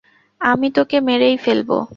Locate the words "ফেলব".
1.37-1.69